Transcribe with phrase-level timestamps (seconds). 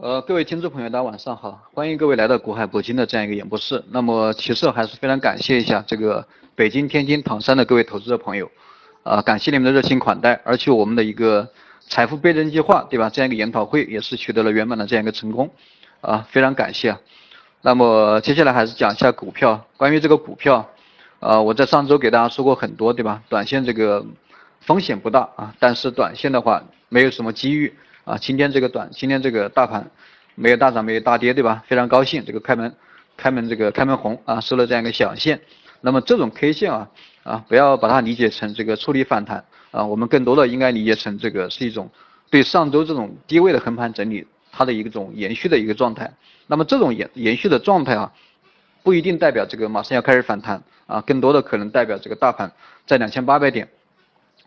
[0.00, 3.82] 呃，各位听众朋友，大家晚上好，欢迎各位来到国海铂金的这样一个演播室。
[3.90, 6.24] 那么，其实还是非常感谢一下这个
[6.54, 8.48] 北京、天津、唐山的各位投资者朋友，
[9.02, 10.40] 啊，感谢你们的热情款待。
[10.44, 11.48] 而且我们的一个
[11.80, 13.10] 财富倍增计划，对吧？
[13.10, 15.50] 这样一个研讨会也是取得了圆满的这样一个成功，
[16.00, 16.96] 啊，非常感谢。
[17.62, 20.64] 那么接下来还是讲一下股票，关于这个股票，
[21.18, 23.20] 啊，我在上周给大家说过很多，对吧？
[23.28, 24.06] 短线这个
[24.60, 27.74] 风险不大啊，但是短线的话没有什么机遇。
[28.08, 29.86] 啊，今天这个短，今天这个大盘
[30.34, 31.62] 没有大涨，没有大跌，对吧？
[31.66, 32.74] 非常高兴，这个开门，
[33.18, 35.38] 开门这个开门红啊，收了这样一个小线。
[35.82, 36.88] 那么这种 K 线啊，
[37.22, 41.90] 啊，不要把它理解成这个触底反弹啊，我们更多的应该理解成这个是一种
[42.30, 46.10] 对上周这种低位的横盘整理它的一种延续的一个状态。
[46.46, 48.10] 那么这种延延续的状态啊，
[48.82, 52.50] 不一定代表这个马上要开始反弹啊，更多的可能代表这个大盘
[52.86, 53.68] 在两千八百点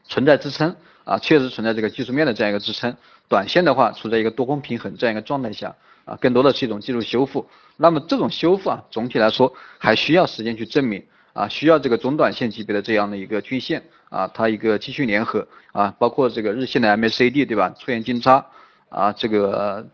[0.06, 0.76] 存在支撑。
[1.04, 2.96] 啊，确实存在这个技术面的这样一个支撑，
[3.32, 7.48] 短线的话处在一个多空平衡这样一个状态下，啊，更多的是一种技术修复。
[7.78, 18.46] 那么这种修复啊，总体来说还需要时间去证明，啊，需要这个中短线级别的这样的一个均线，啊，它一个继续联合，啊，包括这个日线的 MACD 对吧，出现金叉，
[18.90, 19.88] 啊，这个，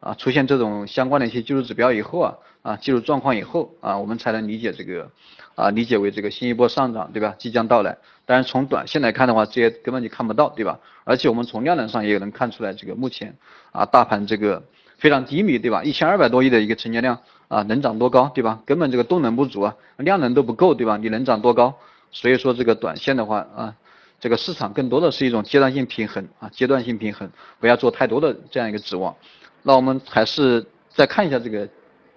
[0.00, 5.10] 啊，出现这种相关的一些技术指标以后啊，啊，技术状况以后啊，我们才能理解这个。
[5.54, 7.34] 啊，理解为这个新一波上涨，对吧？
[7.38, 7.96] 即将到来。
[8.26, 10.78] 但是从短线来看的话，这些根本就看不到，对吧？
[11.04, 13.36] 而且我们从量能上也能看出来，这个目前
[13.70, 14.62] 啊，大盘这个
[14.96, 15.84] 非常低迷，对吧？
[15.84, 18.60] 一千二百多亿的一个成交量啊，能涨多高，对吧？
[18.64, 20.96] 根本这个动能不足啊，量能都不够，对吧？
[20.96, 21.74] 你能涨多高？
[22.10, 23.74] 所以说这个短线的话啊，
[24.18, 29.14] 这个市场更多的是一种阶段性平衡啊，阶段性平衡，不要做太多的这样一个指望。
[29.62, 31.68] 那我们还是再看一下这个。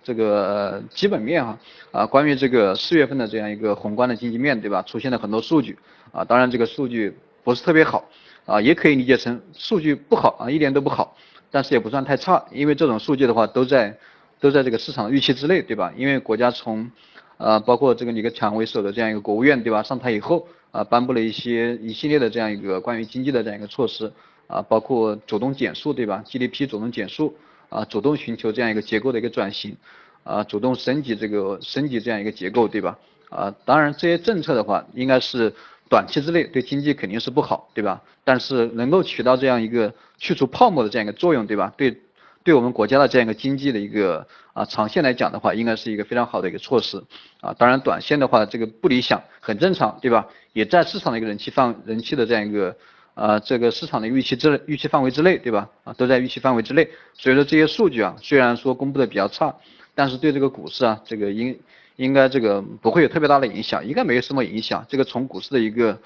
[0.07, 1.59] 这个基本面哈
[1.91, 5.77] 啊，关于这个四月份的这样一个宏观的经济面对吧，出现了很多数据
[6.13, 8.07] 啊，当然这个数据不是特别好
[8.45, 11.13] 啊，也可以理解成数据不好啊，一点都不好，
[11.51, 13.97] 但是也不算太差，因为这种数据的话都在
[14.39, 15.91] 都在这个市场预期之内对吧？
[15.97, 16.89] 因为国家从
[17.35, 24.09] 啊包括这个李克强为首的这样一个国务院对吧，上台以后啊颁布了一些一系列的这样一个关于经济的这样一个措施
[24.47, 27.35] 啊，包括主动减速对吧？GDP 主动减速。
[27.69, 29.75] 啊，主动寻求这样一个结构的一个转型，
[30.23, 32.97] 啊，主动升级这个升级这样一个结构，对吧？
[33.29, 35.53] 啊，当然这些政策的话，应该是
[35.89, 38.01] 短期之内对经济肯定是不好，对吧？
[38.23, 41.73] 但是能够起到这样一个去除泡沫的这样一个作用，对吧？
[41.75, 41.97] 对，
[42.43, 47.03] 对我们国家的这样一个经济的一个啊长线来讲的话，应该是一个非常好的一个措施。
[47.41, 50.25] 啊，当然短线的话，这个不理想，很正常，对吧？
[50.53, 52.75] 也在市场的一个人气放人气的这样一个。
[53.17, 55.67] 啊，这个市场的预期之预期范围之内，对吧？
[55.83, 56.87] 啊，都在预期范围之内。
[57.15, 59.55] 所以说这些数据啊，虽然说公布的比较差，
[59.95, 61.59] 但是对这个股市啊，这个应
[61.95, 64.85] 应该这个不会有特别大的影响，应该没有什么影响。
[64.87, 65.97] 这个从股市的一个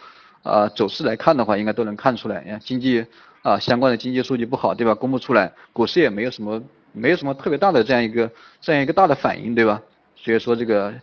[0.42, 2.42] 啊走势来看的话，应该都能看出来。
[2.46, 3.06] 你看经济
[3.42, 4.96] 啊相关的经济数据不好，对吧？
[4.96, 6.64] 公布出来，股市也没有什么
[6.94, 9.82] 没有什么特别大的这样一个这样一个大的反应，对吧？
[10.16, 10.94] 所以说这个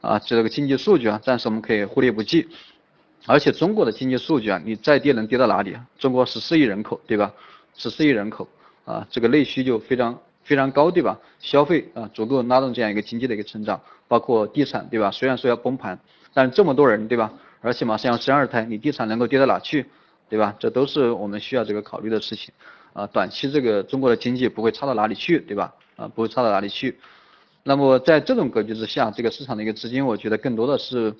[0.00, 2.48] 啊这个经济数据啊，暂时我们可以忽略不计。
[3.26, 5.84] 而且中国的经济数据啊，你再跌能跌到哪里啊？
[5.98, 7.32] 中国十四亿人口，对吧？
[7.76, 8.48] 十四亿人口
[8.84, 11.18] 啊，这个内需就非常非常高，对吧？
[11.38, 15.10] 消费啊足够拉动这样一个经济的一个成长，包括地产，对吧？
[15.10, 15.98] 虽然说要崩盘，
[16.32, 17.30] 但是这么多人，对吧？
[17.60, 19.84] 而且马上要生二胎，你地产能够跌到哪去，
[20.30, 20.54] 对吧？
[20.58, 22.52] 这都是我们需要这个考虑的事情
[22.94, 23.06] 啊。
[23.08, 25.74] 短期这个中国的经济不会差到哪里去，对吧？
[25.96, 26.98] 啊，不会差到哪里去。
[27.64, 31.14] 那么在这种格局之下，这个市场的一个资金，我觉得更多的是。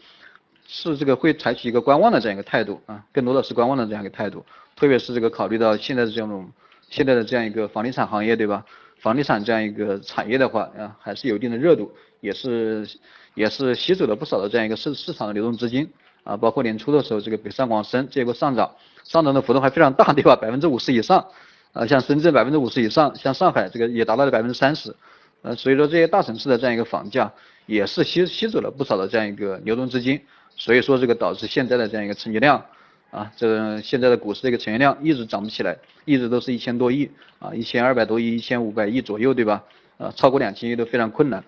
[0.70, 4.44] 是这个会采取一个观望的这样一个态度啊，更多的是观望的这样一个态度，
[4.76, 6.46] 特别是这个考虑到现在的这种
[6.90, 8.64] 现在的这样一个房地产行业对吧？
[8.98, 11.90] 房地产这样一个产业的话啊，还是有一定的热度，
[12.20, 12.86] 也是
[13.34, 15.90] 也是吸走了不少的这样一个市市场的流动资金
[16.22, 18.70] 啊，包括年初的时候这个北上广深这个上涨，
[19.04, 20.36] 上涨的幅度还非常大 对吧？
[20.36, 21.26] 百分之五十以上
[21.72, 24.94] 啊，像深圳百分之五十以上，像上海这个也达到了百分之三十，
[25.40, 27.32] 呃，所以说这些大城市的这样一个房价
[27.64, 30.20] 也是吸吸走了不少的这样一个流动资金。
[30.58, 32.62] 所以说这个导致现在的这样一个成交量
[33.10, 37.08] 啊，这现在的股市的一个成交量一直涨不起来，一直都是一千多亿
[37.38, 39.62] 啊，一千二百多亿、一千五百亿左右，对吧？
[39.96, 41.42] 啊，超过两千亿都非常困难。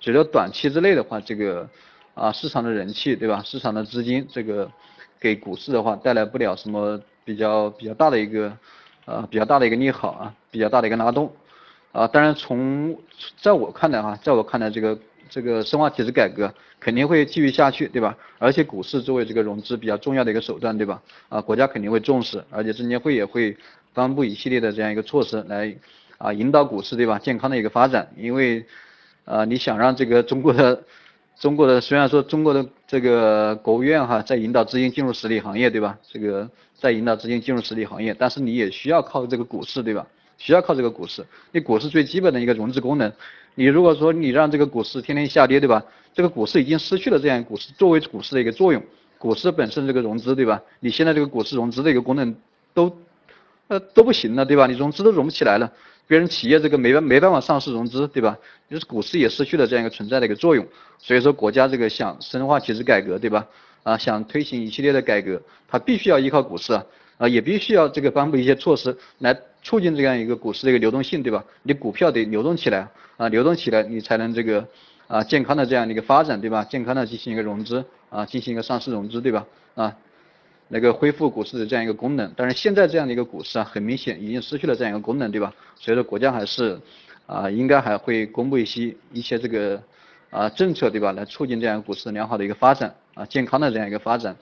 [0.00, 1.68] 只要短期之内的话，这个
[2.14, 3.42] 啊市场的人气，对吧？
[3.44, 4.70] 市场的资金，这个
[5.20, 8.56] 给股市的话带来不了什么比较比较大的一个
[9.04, 11.30] 呃比较大的一个利好啊，比较大的一个拉动
[11.90, 12.06] 啊。
[12.06, 12.96] 当然从
[13.36, 14.96] 在我看来哈，在我看来这个。
[15.32, 18.14] 这个深化体制改革肯定会继续下去，对吧？
[18.38, 21.00] 而且股市作为这个融资比较重要的一个手段，对吧？
[21.30, 23.56] 啊，国家肯定会重视，而且证监会也会
[23.94, 25.74] 颁布一系列的这样一个措施来
[26.18, 27.18] 啊引导股市，对吧？
[27.18, 28.66] 健康的一个发展，因为
[29.24, 30.82] 啊你想让这个中国的
[31.40, 35.98] 中国的虽然说中国的这个国务院哈在引导资金进入实体行业，对吧？
[36.02, 40.06] 这个在引导资金进入实体行业，但是你也需要靠这个股市，对吧？
[40.42, 41.24] 需要靠这个股市。
[41.52, 43.12] 你股市最基本的一个融资功能，
[43.54, 45.84] 你如果说你让这个股市天天下跌，对吧？
[46.12, 48.82] 这个股市已经失去了这样股市作为股市的一个作用。
[49.18, 50.60] 股市本身这个融资，对吧？
[50.80, 52.34] 你现在这个股市融资的一个功能
[52.74, 52.98] 都
[53.68, 54.66] 呃都不行了，对吧？
[54.66, 55.72] 你融资都融不起来了，
[56.08, 58.36] 别人企业这个没办没办法上市融资，对吧？
[58.68, 60.66] 就是股市也失去了这样一个存在的一个作用。
[60.98, 63.46] 所以说国家这个想深化体制改革，对吧？
[63.84, 66.84] 啊，想推行一系列的改革，它必须要依靠股市啊，
[67.22, 71.44] 啊，也必须要这个颁布一些措施来促进这样一个股市的一个流动性，对吧？
[71.62, 74.66] 你股票得流动起来啊，流动起来你才能这个。
[75.08, 76.64] 啊，健康的这样的一个发展，对吧？
[76.64, 79.46] 健康的进行一个融资，啊，进行一个上市融资，对吧？
[79.74, 79.94] 啊，
[80.68, 82.32] 那个恢复股市的这样一个功能。
[82.34, 85.52] 但是现在这样的一个股市啊，很明显已经失去了这样一个功能，对吧？
[85.76, 86.80] 所以说国家还是
[87.26, 89.82] 啊，应该还会公布一些一些这个
[90.30, 91.12] 啊政策，对吧？
[91.12, 94.34] 来促进这样股市良好的一个发展，啊，健康的这样一个发展。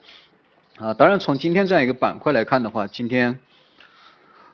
[0.81, 3.37] 啊，当然从今天这样一个板块来看的话，今天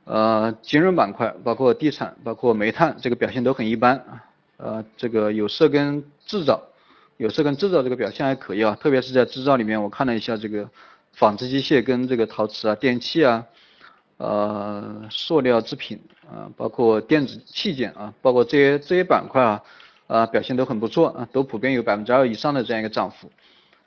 [0.03, 4.23] 呃金融板块，包括地产，包括煤炭，这个表现都很一般啊。
[4.57, 6.61] 呃，这个有色跟制造，
[7.15, 10.69] 有色跟制造这个表现还可以啊，特别是在制造里面，我看了一下这个
[11.13, 13.45] 纺织机械跟这个陶瓷啊、电器啊、
[14.17, 15.97] 呃塑料制品
[16.29, 19.63] 啊，包括电子器件啊，包括这些这些板块啊，
[20.07, 23.31] 啊表现都很不错啊，都普遍有百分之二以上的这样一个涨幅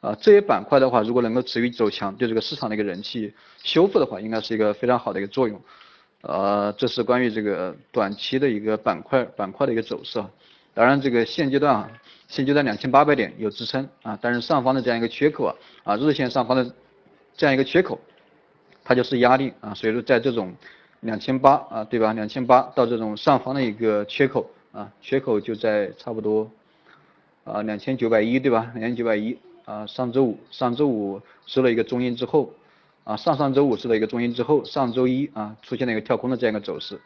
[0.00, 3.32] 啊，这些板块的话，如果能够持续走强，对这个市场的一个人气
[3.62, 5.61] 修复的话，应该是一个非常好的一个作用。
[6.23, 10.23] 呃，这是关于这个短期的一个板块板块的一个走势。
[10.73, 11.91] 当然，这个现阶段啊，
[12.29, 15.55] 现阶段两千八百点有支撑啊，但是上方的这样一个缺口啊，
[15.85, 16.75] 啊日线上方的
[17.37, 17.99] 这样一个缺口，
[18.85, 20.55] 它就是压力啊，所以说在这种
[21.00, 22.12] 两千八啊，对吧？
[22.12, 26.50] 两千八到这种上方的一个缺口啊，缺口就在差不多
[27.44, 28.70] 啊两千九百一，对吧？
[28.75, 29.37] 两千九百一
[29.70, 32.52] 啊，上周五上周五收了一个中阴之后
[33.05, 37.00] 啊，上上周五收了一个中阴之后，上周一啊出现了一个跳空的这样一个走势，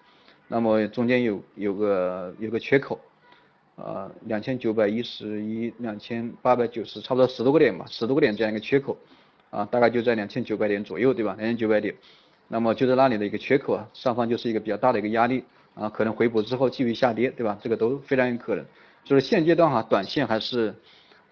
[0.48, 2.98] 那么中间有有个有个缺口。
[3.76, 8.96] 呃，两千九百一十一，两千八百九十，差不多十多个点吧，十多个点这样一个缺口，
[9.50, 11.34] 啊，大概就在两千九百点左右，对吧？
[11.36, 11.92] 两千九百点，
[12.46, 15.42] 那么就在那里的一个缺口啊，上方就是一个比较大的一个压力，
[15.74, 17.58] 啊，可能回补之后继续下跌，对吧？
[17.60, 18.64] 这个都非常有可能，
[19.04, 20.72] 所以现阶段哈，短线还是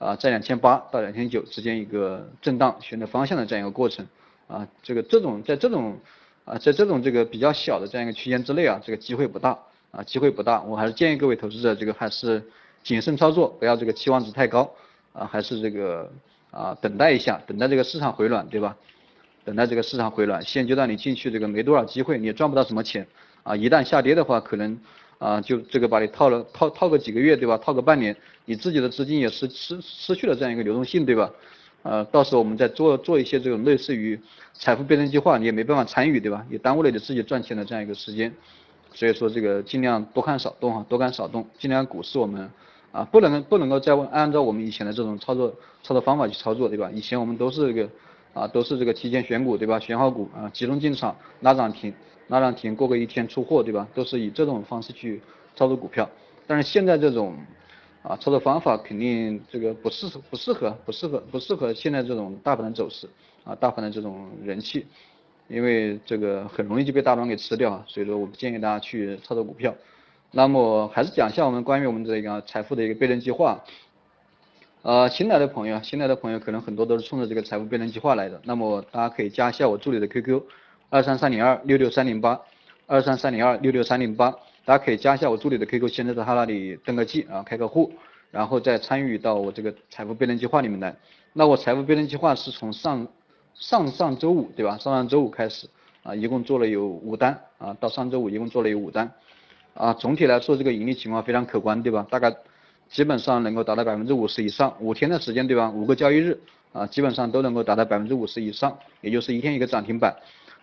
[0.03, 4.07] 啊，在两千八到两千九之间一个震荡选择方向的这样一个过程，
[4.49, 5.97] 啊，这个这种在这种
[6.45, 9.59] 啊，在这种这个比较小的这样一个区间之内啊，这个机会不大。
[9.93, 12.43] 啊，机会不大，我还是建议各位投资者这个还是
[12.83, 14.73] 谨慎操作，不要这个期望值太高
[15.13, 16.11] 啊，还是这个
[16.51, 18.75] 啊等待一下，等待这个市场回暖，对吧？
[19.45, 23.07] 等待这个市场回暖，现阶段你进去这个没多少机会，你也赚不到什么钱
[23.43, 24.81] 啊，一旦下跌的话，可能
[25.23, 27.57] 啊就这个把你套了套套个几个月，对吧？
[27.59, 31.31] 套个半年，你自己的资金也失失失去了这样一个流动性，对吧？
[31.85, 34.19] 呃，到时候我们再做做一些这种类似于
[34.53, 36.45] 财富倍增计划，你也没办法参与，对吧？
[36.51, 38.33] 也耽误了你自己赚钱的这样一个时间。
[38.95, 42.51] 所以说这个尽量多看少动哈，多看少动，尽量股市我们
[42.91, 46.91] 啊不能不能够再按照我们以前的这种操作操作方法去操作对吧？
[46.93, 47.89] 以前我们都是这个
[48.35, 49.79] 啊都是这个提前选股对吧？
[49.79, 51.95] 选好股啊集中进场拉涨停
[52.29, 53.87] 拉涨停过个一天出货对吧？
[53.95, 55.21] 都是以这种方式去
[55.55, 56.09] 操作股票，
[56.47, 57.37] 但是现在这种
[58.03, 63.09] 啊操作方法肯定这个不适不适合不适合不适合现在这种大盘的走势
[63.45, 64.87] 啊大盘的这种人气。
[65.49, 69.75] 因为这个很容易就被大盘给吃掉，所以说我不建议大家去操作股票。
[70.31, 73.63] 那么还是讲一下我们关于我们这个财富的一个倍增计划。
[74.81, 78.41] 呃，新来的朋友，新来的朋友可能很多都是冲着这个财富倍增计划来的。
[78.45, 80.41] 那么大家可以加一下我助理的 QQ，
[80.93, 82.39] 二三三零二六六三零八，
[82.87, 84.31] 二三三零二六六三零八，
[84.67, 87.91] 大家可以加一下我助理的 QQ，现在在他那里登个记啊，开个户，
[88.31, 90.95] 然后再参与到我这个财富倍增计划里面来。
[91.33, 93.09] 那我财富倍增计划是从上。
[93.55, 94.79] 上上周五对吧？
[94.79, 95.69] 上上周五开始
[96.03, 99.13] 啊，一共做了有五单啊，到上周五一共做了有五单
[99.75, 99.93] 啊。
[99.93, 102.05] 总体来说，这个盈利情况非常可观，对吧？
[102.11, 102.35] 大概
[102.89, 105.71] 基本上能够达到百分之五十以上，五天的时间对吧？
[105.71, 106.41] 五个交易日
[106.73, 110.17] 啊，基本上都能够达到百分之五十以上，也就是一天一个涨停板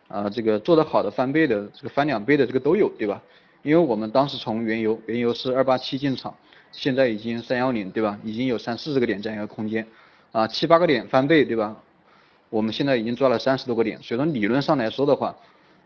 [0.10, 0.30] 啊。
[0.30, 3.22] 这个做得好的翻倍的，这个翻两倍的这个都有，对吧？
[3.62, 6.36] 因为我们当时从原油，原油是二八七进场，
[6.72, 8.20] 现在已经三幺零对吧？
[8.24, 9.88] 已经有三四十个点这样一个空间
[10.32, 11.76] 啊，七八个点翻倍对吧？
[12.50, 15.36] 我们现在已经抓了三十多个点，所以说理论上来说的话，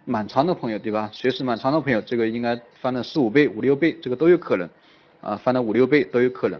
[0.05, 1.09] 满仓的朋友对吧？
[1.11, 4.69] 随时满仓的朋友，这个应该翻了四五倍、五六倍，这个都有可能，
[5.19, 6.57] 啊，翻了五六倍都有可能，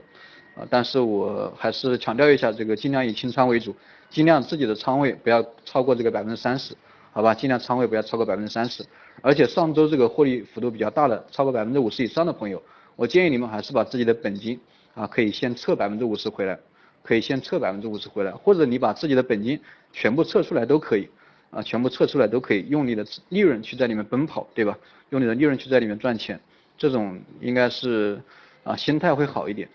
[0.56, 3.74] 啊，但是我还是强调一下，这个尽量以清仓为主，
[4.10, 6.76] 尽量自己的仓位不要超过这个百分之三十，
[7.14, 7.34] 好吧？
[7.34, 8.84] 尽量仓位不要超过百分之三十，
[9.22, 12.62] 而且上周这个获利幅度比较大的，超过百分之五十以上的朋友，
[12.96, 14.60] 我建议你们还是把自己的本金
[14.96, 16.60] 啊，可以先撤百分之五十回来。
[17.06, 19.60] 可以先撤百分之五十回来，或者你把自己的本金
[19.92, 21.10] 全部撤出来都可以，
[21.52, 24.78] 啊全部撤出来都可以，用你的利润去在里面奔跑，对吧？
[25.10, 26.40] 用你的利润去在里面赚钱，
[26.78, 28.22] 这种应该是
[28.64, 29.68] 啊心态会好一点。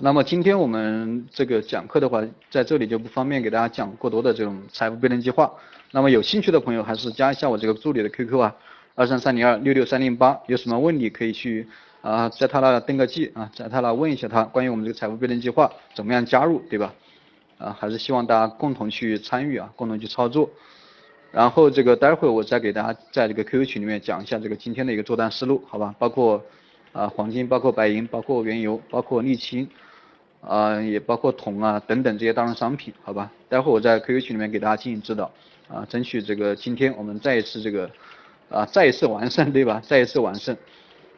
[0.00, 5.52] 那么今天我们这个讲课的话，在这里就不方便给大家讲过多的这种财富倍增计划。
[5.90, 8.54] 那么有兴趣的朋友还是加一下我这个助理的 QQ 啊，
[8.94, 11.66] 二三三零二六六三零八，有什么问题可以去
[12.00, 16.94] 啊在他那登个记啊，在他那问一下他关于我们这个财富倍增计划怎么样加入，对吧？
[17.58, 20.48] 啊，还是希望大家共同去参与啊，共同去操作。
[21.32, 25.92] 然后这个待会我再给大家在这个 QQ 群里面讲一下这个今天的一个做单思路，好吧？
[25.98, 26.40] 包括
[26.92, 29.68] 啊黄金，包括白银，包括原油，包括沥青。
[30.40, 33.30] 啊，也包括铜啊等等这些大宗商品，好吧？
[33.48, 35.30] 待会我在 QQ 群里面给大家进行指导，
[35.68, 37.90] 啊，争取这个今天我们再一次这个
[38.48, 39.82] 啊再一次完胜，对吧？
[39.84, 40.56] 再一次完胜，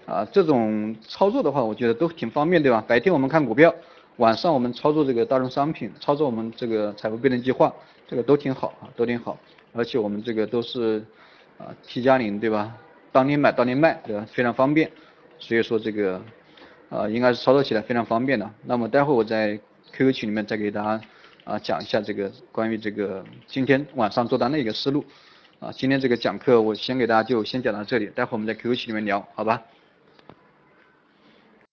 [0.06, 2.82] 啊，这种操作的话，我觉得都挺方便，对吧？
[2.88, 3.74] 白天我们看股票，
[4.16, 7.72] 晚上我们操作这个大宗商品，操作我们这个财富倍增计划，
[8.08, 9.38] 这个都挺好啊，都挺好，
[9.74, 11.04] 而且我们这个都是
[11.58, 12.74] 啊 T 加零，对吧？
[13.12, 14.26] 当天买当天卖，对吧？
[14.32, 14.90] 非常方便，
[15.38, 16.20] 所以说这个。
[16.90, 18.50] 呃，应该是操作起来非常方便的。
[18.66, 19.58] 那么待会我在
[19.92, 21.00] QQ 群里面再给大家
[21.44, 25.04] 啊讲一下这个关于这个今天晚上做单的一个思路。
[25.60, 29.62] 啊，今天这个讲课我先给大家就先讲到这里，待会我们在 QQ 群里面聊，好吧？